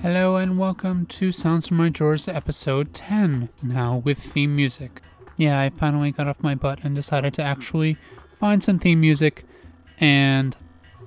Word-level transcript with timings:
Hello 0.00 0.36
and 0.36 0.56
welcome 0.56 1.06
to 1.06 1.32
Sounds 1.32 1.66
from 1.66 1.78
My 1.78 1.88
Drawers 1.88 2.28
episode 2.28 2.94
10, 2.94 3.48
now 3.60 3.96
with 3.96 4.18
theme 4.18 4.54
music. 4.54 5.02
Yeah, 5.36 5.58
I 5.58 5.70
finally 5.70 6.12
got 6.12 6.28
off 6.28 6.40
my 6.40 6.54
butt 6.54 6.84
and 6.84 6.94
decided 6.94 7.34
to 7.34 7.42
actually 7.42 7.96
find 8.38 8.62
some 8.62 8.78
theme 8.78 9.00
music, 9.00 9.44
and 9.98 10.54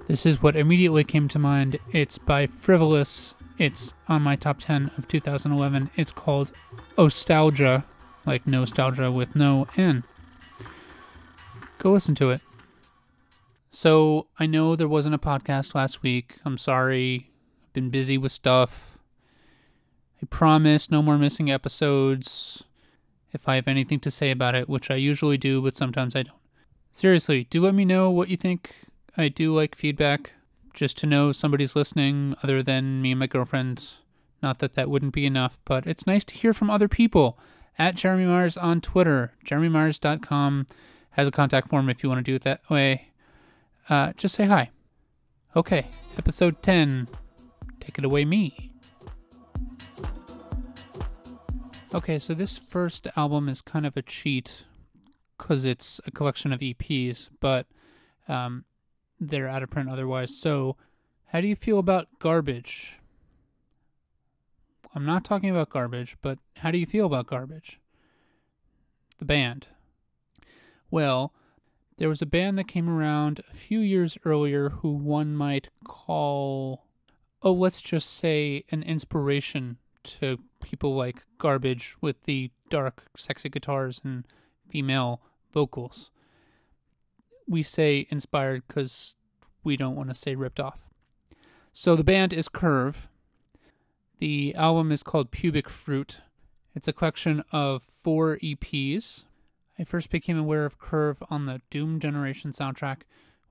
this 0.10 0.26
is 0.26 0.44
what 0.44 0.58
immediately 0.58 1.06
came 1.06 1.30
to 1.30 1.40
mind. 1.40 1.80
It's 1.94 2.18
by 2.18 2.48
Frivolous. 2.48 3.34
It's 3.58 3.94
on 4.10 4.24
my 4.24 4.36
top 4.36 4.60
10 4.60 4.92
of 4.98 5.08
2011. 5.08 5.90
It's 5.96 6.12
called 6.12 6.52
Nostalgia, 6.98 7.86
like 8.26 8.46
nostalgia 8.46 9.10
with 9.10 9.38
no 9.38 9.68
N. 9.78 10.04
Go 11.78 11.94
listen 11.94 12.14
to 12.16 12.30
it. 12.30 12.42
So, 13.72 14.28
I 14.38 14.48
know 14.48 14.76
there 14.76 14.90
wasn't 14.90 15.16
a 15.16 15.18
podcast 15.18 15.74
last 15.74 16.04
week. 16.04 16.40
I'm 16.44 16.58
sorry 16.58 17.31
been 17.74 17.90
busy 17.90 18.18
with 18.18 18.32
stuff. 18.32 18.98
I 20.22 20.26
promise 20.28 20.92
no 20.92 21.02
more 21.02 21.18
missing 21.18 21.50
episodes 21.50 22.64
if 23.34 23.48
I 23.48 23.56
have 23.56 23.68
anything 23.68 24.00
to 24.02 24.12
say 24.12 24.32
about 24.32 24.56
it, 24.56 24.70
which 24.70 24.92
I 24.92 24.96
usually 24.96 25.38
do, 25.38 25.62
but 25.62 25.76
sometimes 25.76 26.16
I 26.16 26.24
don't. 26.24 26.38
Seriously, 26.94 27.46
do 27.46 27.62
let 27.62 27.74
me 27.74 27.86
know 27.86 28.10
what 28.10 28.30
you 28.30 28.38
think. 28.38 28.76
I 29.18 29.30
do 29.30 29.56
like 29.56 29.76
feedback 29.76 30.34
just 30.74 30.98
to 31.00 31.06
know 31.06 31.32
somebody's 31.32 31.76
listening 31.76 32.36
other 32.44 32.62
than 32.62 33.02
me 33.02 33.12
and 33.12 33.20
my 33.20 33.28
girlfriend. 33.28 33.94
Not 34.44 34.60
that 34.60 34.74
that 34.74 34.90
wouldn't 34.90 35.14
be 35.14 35.26
enough, 35.26 35.60
but 35.66 35.86
it's 35.88 36.08
nice 36.08 36.24
to 36.26 36.36
hear 36.36 36.54
from 36.54 36.70
other 36.70 36.88
people. 36.88 37.38
At 37.78 37.96
Jeremy 37.96 38.26
Meyers 38.26 38.58
on 38.58 38.82
Twitter. 38.82 39.34
JeremyMeyers.com 39.46 40.68
has 41.12 41.28
a 41.28 41.32
contact 41.32 41.70
form 41.70 41.90
if 41.90 42.04
you 42.04 42.10
want 42.10 42.20
to 42.20 42.32
do 42.32 42.36
it 42.36 42.44
that 42.44 42.70
way. 42.70 43.10
Uh, 43.90 44.14
just 44.14 44.36
say 44.36 44.46
hi. 44.46 44.70
Okay, 45.56 45.88
episode 46.18 46.62
10 46.62 47.08
Take 47.82 47.98
it 47.98 48.06
away, 48.06 48.24
me. 48.24 48.72
Okay, 51.94 52.20
so 52.20 52.34
this 52.34 52.58
first 52.58 53.08
album 53.18 53.50
is 53.50 53.62
kind 53.62 53.86
of 53.86 53.98
a 53.98 54.02
cheat 54.02 54.64
because 55.38 55.66
it's 55.66 56.00
a 56.06 56.12
collection 56.12 56.54
of 56.54 56.62
EPs, 56.62 57.28
but 57.42 57.66
um, 58.30 58.64
they're 59.20 59.50
out 59.50 59.62
of 59.62 59.70
print 59.70 59.90
otherwise. 59.90 60.34
So, 60.38 60.78
how 61.28 61.42
do 61.42 61.48
you 61.48 61.56
feel 61.56 61.80
about 61.80 62.08
Garbage? 62.20 63.00
I'm 64.96 65.06
not 65.06 65.26
talking 65.26 65.50
about 65.50 65.70
Garbage, 65.70 66.16
but 66.22 66.40
how 66.58 66.72
do 66.72 66.78
you 66.78 66.86
feel 66.86 67.08
about 67.08 67.28
Garbage? 67.28 67.80
The 69.18 69.26
band. 69.26 69.68
Well, 70.90 71.34
there 71.98 72.10
was 72.10 72.22
a 72.22 72.26
band 72.26 72.58
that 72.58 72.68
came 72.68 72.90
around 72.90 73.42
a 73.50 73.54
few 73.54 73.80
years 73.80 74.18
earlier 74.24 74.70
who 74.70 74.92
one 74.92 75.36
might 75.36 75.70
call 75.86 76.86
oh, 77.44 77.54
let's 77.54 77.82
just 77.82 78.10
say 78.10 78.64
an 78.72 78.84
inspiration 78.84 79.78
to 80.04 80.40
people 80.64 80.96
like 80.96 81.26
Garbage 81.38 81.96
with 82.02 82.24
the 82.24 82.52
dark, 82.70 83.04
sexy 83.16 83.50
guitars 83.50 84.02
and 84.04 84.26
female 84.70 85.22
vocals. 85.54 86.12
We 87.48 87.64
say 87.64 88.08
inspired 88.10 88.64
because 88.68 89.16
we 89.64 89.76
don't 89.76 89.96
want 89.96 90.10
to 90.10 90.16
say 90.16 90.36
ripped 90.36 90.60
off. 90.60 90.88
So 91.74 91.96
the 91.96 92.04
band 92.04 92.34
is 92.34 92.50
Curve. 92.50 93.08
The 94.20 94.54
album 94.56 94.92
is 94.92 95.04
called 95.04 95.32
Pubic 95.32 95.68
Fruit. 95.68 96.22
It's 96.76 96.88
a 96.88 96.94
collection 96.94 97.44
of 97.52 97.84
four 97.84 98.38
EPs. 98.38 99.24
I 99.80 99.84
first 99.84 100.10
became 100.10 100.38
aware 100.38 100.66
of 100.66 100.78
Curve 100.78 101.24
on 101.30 101.48
the 101.48 101.62
Doom 101.70 102.00
Generation 102.00 102.52
soundtrack, 102.52 103.02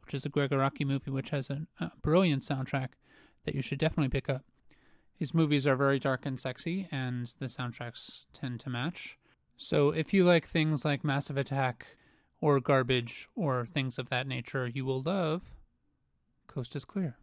which 0.05 0.15
is 0.15 0.25
a 0.25 0.29
Gregg 0.29 0.51
Araki 0.51 0.87
movie 0.87 1.11
which 1.11 1.31
has 1.31 1.51
a, 1.51 1.67
a 1.81 1.93
brilliant 2.03 2.43
soundtrack 2.43 2.91
that 3.45 3.55
you 3.55 3.63
should 3.63 3.79
definitely 3.79 4.09
pick 4.09 4.29
up. 4.29 4.45
These 5.19 5.35
movies 5.35 5.67
are 5.67 5.77
very 5.77 5.99
dark 5.99 6.25
and 6.25 6.41
sexy, 6.41 6.89
and 6.91 7.33
the 7.39 7.47
soundtracks 7.47 8.25
tend 8.33 8.61
to 8.61 8.71
match. 8.71 9.19
So 9.57 9.91
if 9.91 10.15
you 10.15 10.25
like 10.25 10.47
things 10.47 10.85
like 10.85 11.05
Massive 11.05 11.37
Attack 11.37 11.97
or 12.41 12.61
Garbage 12.61 13.29
or 13.37 13.67
things 13.67 13.99
of 13.99 14.09
that 14.09 14.27
nature, 14.27 14.67
you 14.67 14.85
will 14.87 15.03
love 15.03 15.53
Coast 16.47 16.75
is 16.75 16.85
Clear. 16.85 17.17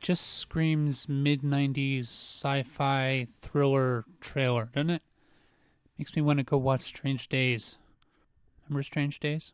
It 0.00 0.04
just 0.04 0.38
screams 0.38 1.10
mid 1.10 1.42
90s 1.42 2.04
sci 2.04 2.62
fi 2.62 3.26
thriller 3.42 4.06
trailer, 4.22 4.70
doesn't 4.74 4.88
it? 4.88 5.02
Makes 5.98 6.16
me 6.16 6.22
want 6.22 6.38
to 6.38 6.42
go 6.42 6.56
watch 6.56 6.80
Strange 6.80 7.28
Days. 7.28 7.76
Remember 8.66 8.82
Strange 8.82 9.20
Days? 9.20 9.52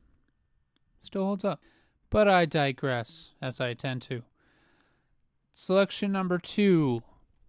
Still 1.03 1.25
holds 1.25 1.45
up. 1.45 1.61
But 2.11 2.29
I 2.29 2.45
digress, 2.47 3.33
as 3.43 3.61
I 3.61 3.75
tend 3.75 4.03
to. 4.03 4.23
Selection 5.53 6.13
number 6.13 6.39
two 6.39 7.03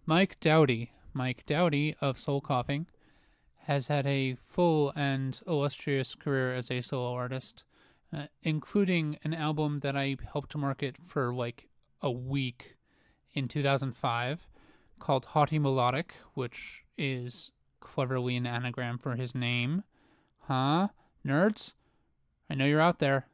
Mike 0.07 0.39
Doughty. 0.39 0.91
Mike 1.13 1.45
Doughty 1.45 1.95
of 2.01 2.17
Soul 2.17 2.41
Coughing 2.41 2.87
has 3.67 3.89
had 3.89 4.07
a 4.07 4.37
full 4.47 4.91
and 4.95 5.39
illustrious 5.45 6.15
career 6.15 6.51
as 6.51 6.71
a 6.71 6.81
solo 6.81 7.13
artist, 7.13 7.63
uh, 8.11 8.25
including 8.41 9.19
an 9.23 9.35
album 9.35 9.81
that 9.81 9.95
I 9.95 10.17
helped 10.33 10.53
to 10.53 10.57
market 10.57 10.95
for 11.05 11.31
like 11.31 11.67
a 12.01 12.09
week 12.09 12.76
in 13.37 13.47
2005 13.47 14.47
called 14.99 15.25
Haughty 15.25 15.59
Melodic, 15.59 16.15
which 16.33 16.83
is 16.97 17.51
cleverly 17.79 18.35
an 18.35 18.47
anagram 18.47 18.97
for 18.97 19.15
his 19.15 19.35
name. 19.35 19.83
Huh? 20.47 20.87
Nerds? 21.25 21.73
I 22.49 22.55
know 22.55 22.65
you're 22.65 22.81
out 22.81 22.97
there. 22.97 23.27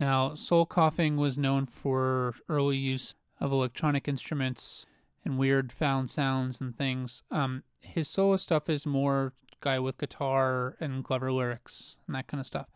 Now, 0.00 0.34
Soul 0.34 0.66
Coughing 0.66 1.16
was 1.16 1.38
known 1.38 1.66
for 1.66 2.34
early 2.48 2.76
use 2.76 3.14
of 3.40 3.52
electronic 3.52 4.08
instruments 4.08 4.84
and 5.24 5.38
weird 5.38 5.72
found 5.72 6.10
sounds 6.10 6.60
and 6.60 6.76
things. 6.76 7.22
Um, 7.30 7.62
his 7.80 8.08
solo 8.08 8.36
stuff 8.36 8.68
is 8.68 8.84
more 8.84 9.32
guy 9.60 9.78
with 9.78 9.98
guitar 9.98 10.76
and 10.80 11.04
clever 11.04 11.32
lyrics 11.32 11.96
and 12.06 12.16
that 12.16 12.26
kind 12.26 12.40
of 12.40 12.46
stuff. 12.46 12.66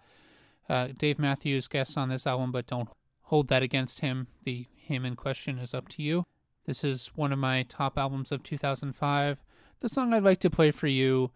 Uh, 0.69 0.89
Dave 0.97 1.19
Matthews 1.19 1.67
guests 1.67 1.97
on 1.97 2.09
this 2.09 2.29
album, 2.29 2.53
but 2.53 2.69
don't 2.69 2.89
hold 3.23 3.49
that 3.49 3.65
against 3.65 4.01
him. 4.01 4.29
The 4.45 4.67
him 4.77 5.05
in 5.05 5.17
question 5.17 5.59
is 5.59 5.75
up 5.75 5.89
to 5.89 6.03
you. 6.03 6.27
This 6.71 6.85
is 6.85 7.11
one 7.17 7.33
of 7.33 7.39
my 7.41 7.65
top 7.65 7.99
albums 7.99 8.31
of 8.31 8.45
2005. 8.45 9.39
The 9.81 9.89
song 9.89 10.15
I'd 10.15 10.23
like 10.23 10.39
to 10.39 10.49
play 10.49 10.71
for 10.71 10.87
you 10.87 11.33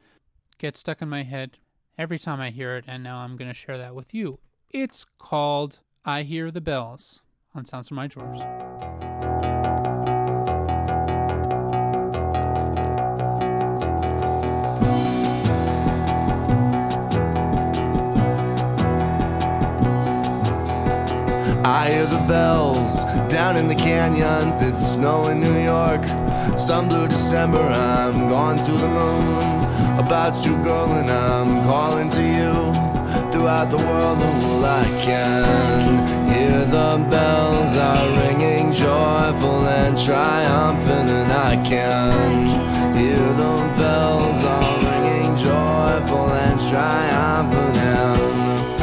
gets 0.58 0.78
stuck 0.78 1.02
in 1.02 1.08
my 1.08 1.24
head 1.24 1.58
every 1.98 2.20
time 2.20 2.40
I 2.40 2.50
hear 2.50 2.76
it, 2.76 2.84
and 2.86 3.02
now 3.02 3.18
I'm 3.18 3.36
going 3.36 3.50
to 3.50 3.52
share 3.52 3.76
that 3.76 3.96
with 3.96 4.14
you. 4.14 4.38
It's 4.70 5.04
called 5.18 5.80
I 6.04 6.22
Hear 6.22 6.52
the 6.52 6.60
Bells 6.60 7.22
on 7.52 7.64
Sounds 7.64 7.88
from 7.88 7.96
My 7.96 8.06
Drawers. 8.06 8.83
I 21.64 21.90
hear 21.90 22.04
the 22.04 22.18
bells 22.28 23.04
down 23.32 23.56
in 23.56 23.68
the 23.68 23.74
canyons. 23.74 24.60
It's 24.60 24.86
snow 24.86 25.28
in 25.28 25.40
New 25.40 25.58
York. 25.60 26.04
Some 26.58 26.90
blue 26.90 27.08
December, 27.08 27.58
I'm 27.58 28.28
gone 28.28 28.58
to 28.58 28.72
the 28.72 28.88
moon. 28.88 29.98
About 29.98 30.44
you, 30.44 30.62
girl, 30.62 30.92
and 30.92 31.08
I'm 31.08 31.64
calling 31.64 32.10
to 32.10 32.22
you. 32.22 32.52
Throughout 33.32 33.70
the 33.70 33.78
world, 33.78 34.18
all 34.22 34.62
I 34.62 34.84
can 35.00 36.06
hear 36.28 36.66
the 36.66 37.06
bells 37.08 37.78
are 37.78 38.08
ringing, 38.20 38.70
joyful 38.70 39.66
and 39.66 39.98
triumphant, 39.98 41.08
and 41.08 41.32
I 41.32 41.56
can 41.64 42.46
hear 42.94 43.16
the 43.16 43.56
bells 43.78 44.44
are 44.44 44.78
ringing, 44.84 45.34
joyful 45.34 46.28
and 46.30 46.60
triumphant. 46.68 47.76
And 47.78 48.73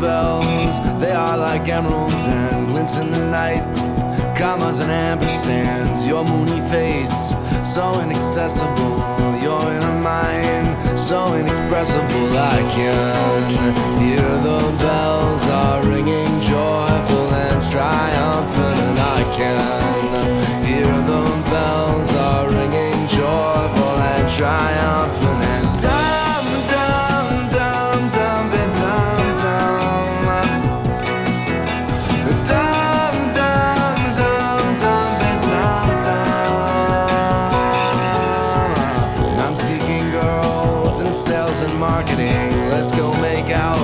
bells, 0.00 0.80
they 0.98 1.12
are 1.12 1.36
like 1.36 1.68
emeralds 1.68 2.26
and 2.26 2.68
glints 2.68 2.96
in 2.96 3.10
the 3.10 3.24
night. 3.30 3.62
Commas 4.36 4.80
and 4.80 4.90
ampersands, 4.90 6.06
your 6.06 6.24
moony 6.24 6.60
face, 6.68 7.34
so 7.62 8.00
inaccessible. 8.00 8.96
Your 9.42 9.60
inner 9.60 10.00
mind, 10.00 10.98
so 10.98 11.34
inexpressible. 11.34 12.36
I 12.36 12.60
can 12.74 13.50
hear 14.00 14.22
the 14.48 14.60
bells 14.78 15.44
are 15.48 15.82
ringing, 15.84 16.32
joyful 16.40 17.28
and 17.44 17.70
triumphant, 17.70 18.78
and 18.88 18.98
I 18.98 19.22
can 19.36 20.64
hear 20.64 20.92
the 21.12 21.24
bells 21.50 22.14
are 22.14 22.48
ringing, 22.48 22.98
joyful 23.08 23.96
and 24.12 24.30
triumphant, 24.30 25.49
marketing. 42.50 42.70
Let's 42.70 42.92
go 42.92 43.12
make 43.20 43.50
out 43.50 43.78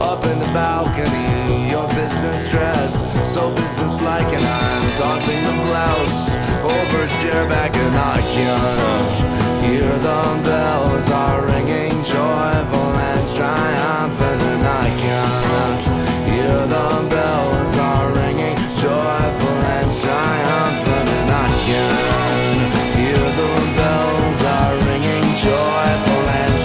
up 0.00 0.24
in 0.24 0.38
the 0.38 0.46
balcony. 0.46 1.70
Your 1.70 1.88
business 1.88 2.50
dress, 2.50 3.02
so 3.32 3.50
businesslike, 3.54 4.32
and 4.32 4.44
I'm 4.44 4.96
tossing 4.96 5.42
the 5.44 5.52
blouse 5.64 6.30
over 6.62 7.02
his 7.02 7.22
chair 7.22 7.48
back, 7.48 7.74
and 7.74 7.96
I 7.96 8.20
can 8.20 9.64
hear 9.64 9.82
the 9.82 10.42
bells 10.44 11.10
are 11.10 11.44
ringing, 11.46 11.90
joyful 12.04 12.92
and 13.10 13.28
triumphant, 13.34 14.42
and 14.42 14.64
I 14.64 14.88
can 15.02 15.80
hear 16.30 16.66
the 16.66 17.08
bells 17.10 17.76
are 17.78 18.12
ringing, 18.12 18.56
joyful 18.78 19.58
and 19.74 19.90
triumphant, 19.92 21.08
and 21.18 21.30
I 21.30 21.48
can 21.66 22.54
hear 22.94 23.18
the 23.18 23.50
bells 23.74 24.42
are 24.42 24.76
ringing, 24.86 25.24
joyful 25.34 26.24
and 26.38 26.63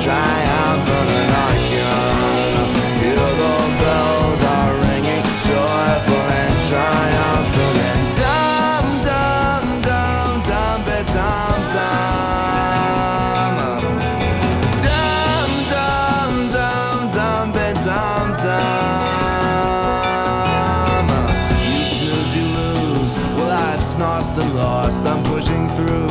pushing 25.40 25.70
through. 25.70 26.08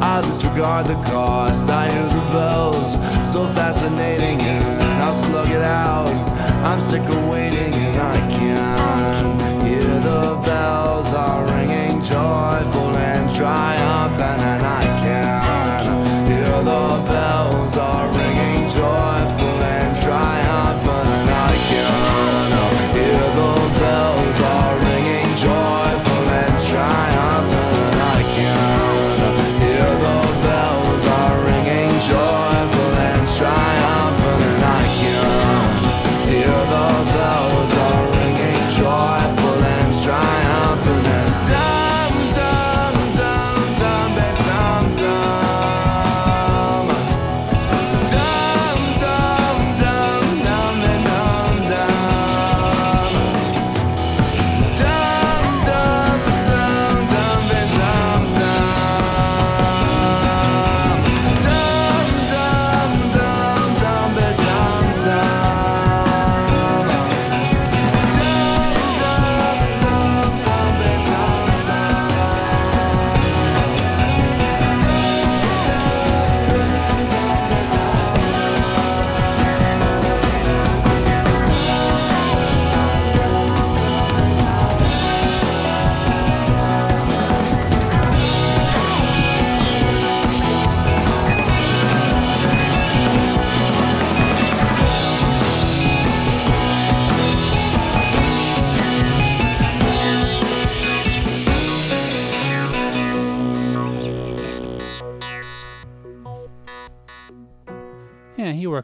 I'll 0.00 0.22
disregard 0.22 0.86
the 0.86 0.94
cost. 1.10 1.68
I 1.68 1.90
hear 1.90 2.04
the 2.04 2.26
bells, 2.32 2.92
so 3.32 3.48
fascinating, 3.48 4.40
and 4.42 5.02
I'll 5.02 5.12
slug 5.12 5.48
it 5.48 5.62
out. 5.62 6.06
I'm 6.64 6.80
sick 6.80 7.02
of 7.02 7.28
waiting, 7.28 7.74
and 7.74 7.96
I 7.96 8.16
can't 8.38 9.66
hear 9.66 9.82
the 9.82 10.40
bells 10.44 11.12
are 11.12 11.44
ringing, 11.46 12.00
joyful 12.02 12.96
and 12.96 13.34
triumphant, 13.34 13.79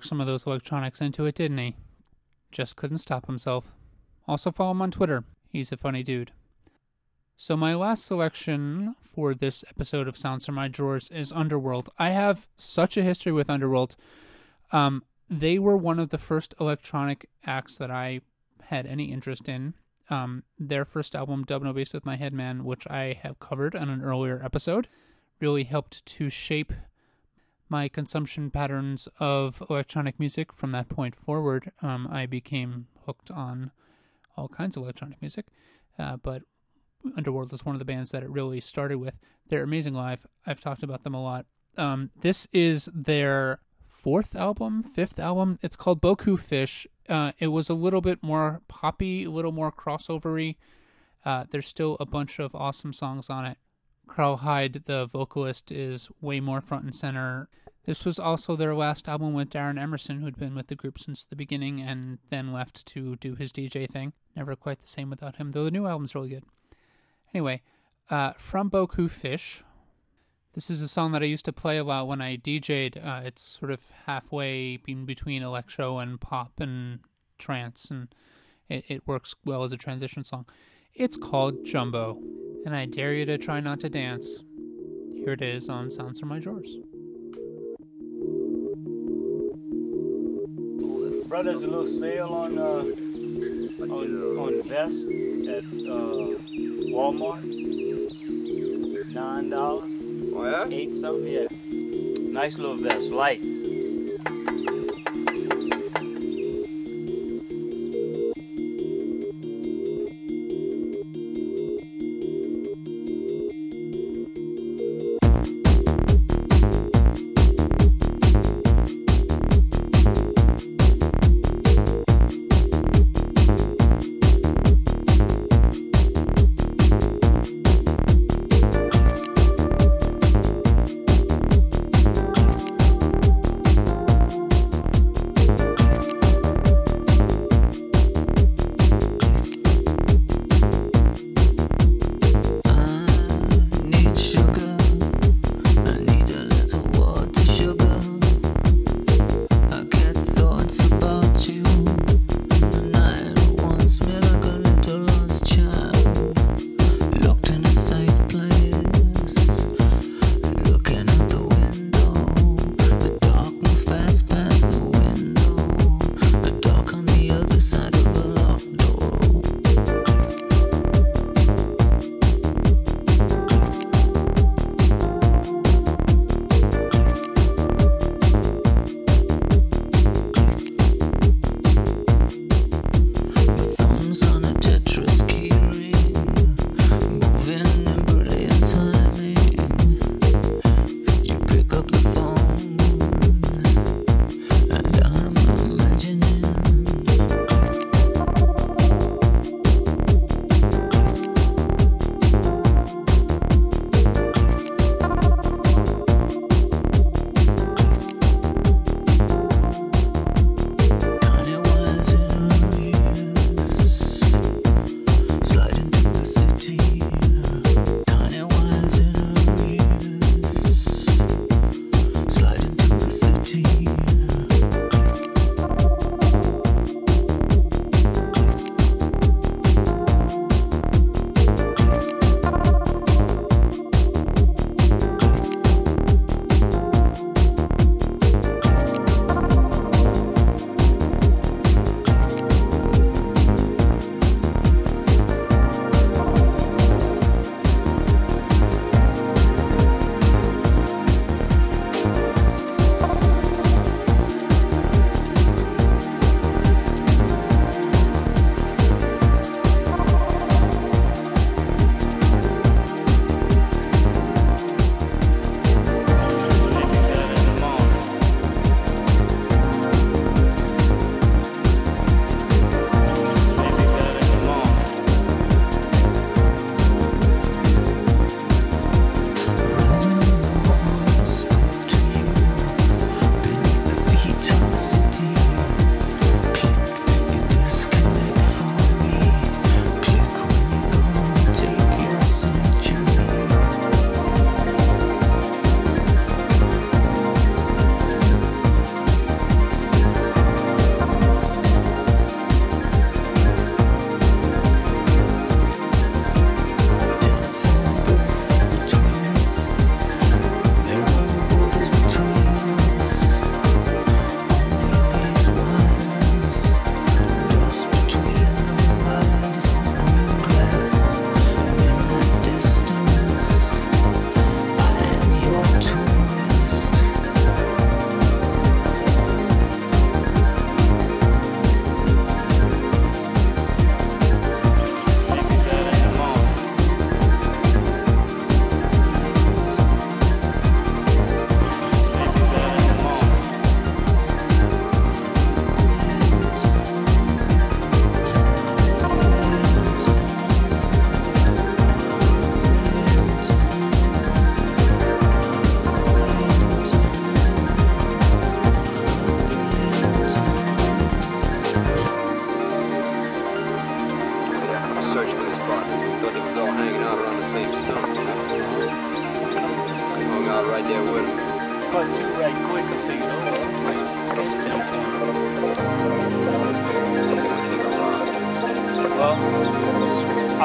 some 0.06 0.20
of 0.20 0.26
those 0.26 0.46
electronics 0.46 1.00
into 1.00 1.26
it, 1.26 1.34
didn't 1.34 1.58
he? 1.58 1.76
Just 2.50 2.76
couldn't 2.76 2.98
stop 2.98 3.26
himself. 3.26 3.72
Also, 4.28 4.50
follow 4.50 4.72
him 4.72 4.82
on 4.82 4.90
Twitter. 4.90 5.24
He's 5.50 5.72
a 5.72 5.76
funny 5.76 6.02
dude. 6.02 6.32
So, 7.36 7.56
my 7.56 7.74
last 7.74 8.06
selection 8.06 8.94
for 9.02 9.34
this 9.34 9.64
episode 9.68 10.08
of 10.08 10.16
Sounds 10.16 10.46
from 10.46 10.54
My 10.54 10.68
Drawers 10.68 11.10
is 11.10 11.32
Underworld. 11.32 11.90
I 11.98 12.10
have 12.10 12.48
such 12.56 12.96
a 12.96 13.02
history 13.02 13.32
with 13.32 13.50
Underworld. 13.50 13.96
Um, 14.72 15.04
they 15.28 15.58
were 15.58 15.76
one 15.76 15.98
of 15.98 16.10
the 16.10 16.18
first 16.18 16.54
electronic 16.60 17.28
acts 17.44 17.76
that 17.76 17.90
I 17.90 18.20
had 18.62 18.86
any 18.86 19.12
interest 19.12 19.48
in. 19.48 19.74
Um, 20.08 20.44
their 20.58 20.84
first 20.84 21.14
album, 21.14 21.44
Dubnobasswithmyheadman, 21.44 22.62
which 22.62 22.86
I 22.88 23.18
have 23.22 23.40
covered 23.40 23.74
on 23.74 23.90
an 23.90 24.02
earlier 24.02 24.40
episode, 24.42 24.88
really 25.40 25.64
helped 25.64 26.06
to 26.06 26.28
shape 26.30 26.72
my 27.68 27.88
consumption 27.88 28.50
patterns 28.50 29.08
of 29.18 29.62
electronic 29.68 30.18
music 30.20 30.52
from 30.52 30.72
that 30.72 30.88
point 30.88 31.14
forward. 31.14 31.72
Um, 31.82 32.08
I 32.10 32.26
became 32.26 32.86
hooked 33.04 33.30
on 33.30 33.72
all 34.36 34.48
kinds 34.48 34.76
of 34.76 34.82
electronic 34.82 35.20
music, 35.20 35.46
uh, 35.98 36.16
but 36.16 36.42
Underworld 37.16 37.52
is 37.52 37.64
one 37.64 37.74
of 37.74 37.78
the 37.78 37.84
bands 37.84 38.10
that 38.10 38.22
it 38.22 38.30
really 38.30 38.60
started 38.60 38.96
with. 38.96 39.14
They're 39.48 39.62
amazing 39.62 39.94
live. 39.94 40.26
I've 40.46 40.60
talked 40.60 40.82
about 40.82 41.04
them 41.04 41.14
a 41.14 41.22
lot. 41.22 41.46
Um, 41.76 42.10
this 42.20 42.48
is 42.52 42.88
their 42.94 43.60
fourth 43.88 44.34
album, 44.34 44.82
fifth 44.82 45.18
album. 45.18 45.58
It's 45.62 45.76
called 45.76 46.00
Beaucoup 46.00 46.38
Fish. 46.38 46.86
Uh, 47.08 47.32
it 47.38 47.48
was 47.48 47.68
a 47.68 47.74
little 47.74 48.00
bit 48.00 48.22
more 48.22 48.62
poppy, 48.68 49.24
a 49.24 49.30
little 49.30 49.52
more 49.52 49.70
crossovery. 49.70 50.56
Uh, 51.24 51.44
there's 51.50 51.66
still 51.66 51.96
a 52.00 52.06
bunch 52.06 52.38
of 52.38 52.54
awesome 52.54 52.92
songs 52.92 53.28
on 53.28 53.44
it. 53.44 53.58
Karl 54.08 54.38
Hyde, 54.38 54.82
the 54.86 55.06
vocalist, 55.06 55.70
is 55.70 56.08
way 56.20 56.40
more 56.40 56.60
front 56.60 56.84
and 56.84 56.94
center. 56.94 57.48
This 57.84 58.04
was 58.04 58.18
also 58.18 58.56
their 58.56 58.74
last 58.74 59.08
album 59.08 59.32
with 59.32 59.50
Darren 59.50 59.80
Emerson, 59.80 60.20
who'd 60.20 60.38
been 60.38 60.54
with 60.54 60.66
the 60.66 60.74
group 60.74 60.98
since 60.98 61.24
the 61.24 61.36
beginning 61.36 61.80
and 61.80 62.18
then 62.30 62.52
left 62.52 62.84
to 62.86 63.16
do 63.16 63.34
his 63.36 63.52
DJ 63.52 63.88
thing. 63.88 64.12
Never 64.34 64.56
quite 64.56 64.80
the 64.82 64.88
same 64.88 65.08
without 65.08 65.36
him, 65.36 65.52
though 65.52 65.64
the 65.64 65.70
new 65.70 65.86
album's 65.86 66.14
really 66.14 66.30
good. 66.30 66.44
Anyway, 67.32 67.62
uh, 68.10 68.32
from 68.38 68.68
Beaucoup 68.68 69.10
Fish, 69.10 69.62
this 70.54 70.70
is 70.70 70.80
a 70.80 70.88
song 70.88 71.12
that 71.12 71.22
I 71.22 71.26
used 71.26 71.44
to 71.44 71.52
play 71.52 71.76
a 71.76 71.84
lot 71.84 72.08
when 72.08 72.20
I 72.20 72.36
DJ'd. 72.36 72.96
Uh, 72.96 73.20
it's 73.24 73.42
sort 73.42 73.70
of 73.70 73.80
halfway 74.06 74.78
in 74.88 75.04
between 75.04 75.42
electro 75.42 75.98
and 75.98 76.20
pop 76.20 76.58
and 76.58 77.00
trance, 77.38 77.90
and 77.90 78.08
it, 78.68 78.84
it 78.88 79.06
works 79.06 79.34
well 79.44 79.62
as 79.62 79.72
a 79.72 79.76
transition 79.76 80.24
song. 80.24 80.46
It's 80.98 81.14
called 81.14 81.62
Jumbo, 81.62 82.18
and 82.64 82.74
I 82.74 82.86
dare 82.86 83.12
you 83.12 83.26
to 83.26 83.36
try 83.36 83.60
not 83.60 83.80
to 83.80 83.90
dance. 83.90 84.42
Here 85.14 85.32
it 85.34 85.42
is 85.42 85.68
on 85.68 85.90
Sounds 85.90 86.18
from 86.18 86.30
My 86.30 86.38
Drawers. 86.38 86.78
Bro, 91.28 91.42
there's 91.42 91.62
a 91.62 91.66
little 91.66 91.86
sale 91.86 92.28
on 92.28 92.56
uh, 92.56 92.84
on, 93.92 94.38
on 94.38 94.62
vests 94.62 95.06
at 95.48 95.64
uh, 95.86 96.32
Walmart. 96.88 97.44
Nine 99.12 99.50
dollars. 99.50 99.90
Oh 100.34 100.44
yeah? 100.46 100.64
Eight 100.74 100.94
something, 100.94 101.30
yeah. 101.30 101.46
Nice 102.32 102.56
little 102.56 102.76
vest, 102.76 103.10
light. 103.10 103.42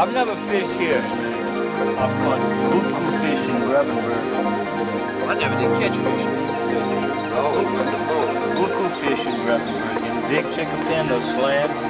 I've 0.02 0.14
never 0.14 0.36
fished 0.50 0.74
here. 0.80 0.98
I've 0.98 2.16
caught 2.24 2.42
buku 2.42 3.22
fish 3.22 3.44
in 3.48 3.58
Gravenberg. 3.70 4.26
I 5.30 5.34
never 5.36 5.56
did 5.62 5.72
catch 5.78 5.94
fish. 5.94 6.26
Oh, 7.38 7.54
phone. 8.08 8.36
Buku 8.58 8.86
fish 9.00 9.24
in. 9.28 9.62
And 10.10 10.28
big 10.28 10.46
chicken 10.56 10.80
tender 10.88 11.22
slam. 11.22 11.81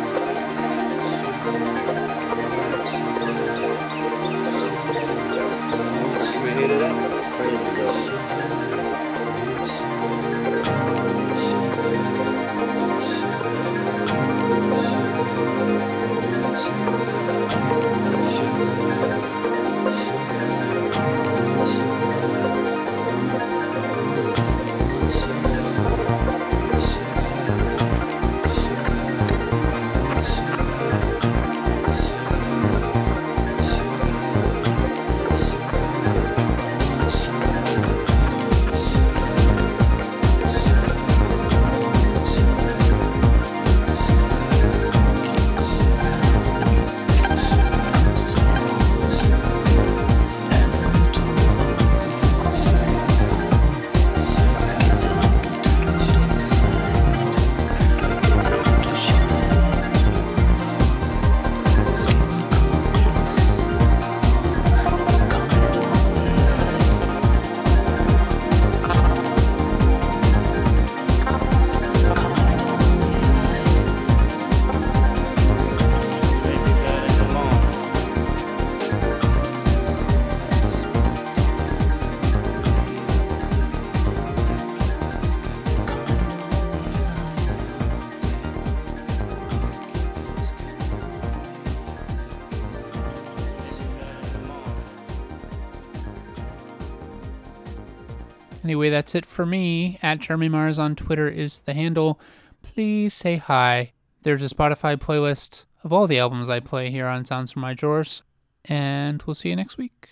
Anyway, 98.81 98.89
that's 98.89 99.13
it 99.13 99.27
for 99.27 99.45
me. 99.45 99.99
At 100.01 100.17
Jeremy 100.17 100.49
Meyers 100.49 100.79
on 100.79 100.95
Twitter 100.95 101.29
is 101.29 101.59
the 101.59 101.75
handle. 101.75 102.19
Please 102.63 103.13
say 103.13 103.35
hi. 103.35 103.91
There's 104.23 104.41
a 104.41 104.49
Spotify 104.49 104.97
playlist 104.97 105.65
of 105.83 105.93
all 105.93 106.07
the 106.07 106.17
albums 106.17 106.49
I 106.49 106.61
play 106.61 106.89
here 106.89 107.05
on 107.05 107.23
Sounds 107.23 107.51
from 107.51 107.61
My 107.61 107.75
Drawers. 107.75 108.23
And 108.65 109.21
we'll 109.21 109.35
see 109.35 109.49
you 109.49 109.55
next 109.55 109.77
week. 109.77 110.09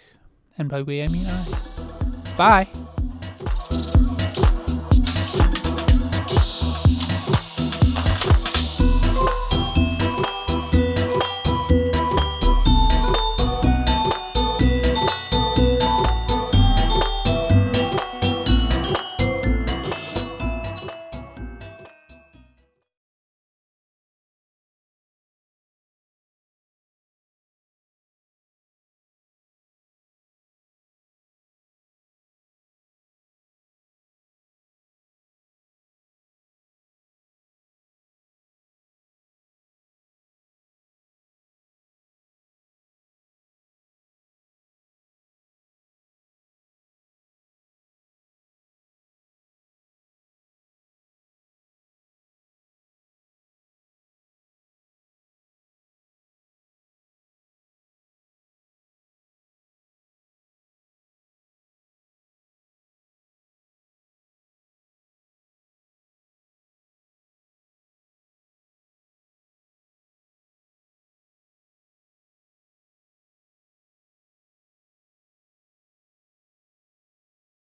And 0.56 0.70
by 0.70 0.84
we, 0.84 1.02
I 1.02 1.08
mean 1.08 1.26
I. 1.26 2.36
Bye. 2.38 2.89